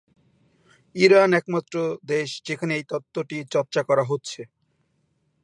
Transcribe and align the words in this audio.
Iran 0.95 1.31
একমাত্র 1.33 1.75
দেশ 2.05 2.29
যেখানে 2.45 2.73
এই 2.75 2.85
তত্ত্বটি 2.89 3.37
চর্চা 3.53 3.81
করা 3.83 4.03
হচ্ছে। 4.05 4.41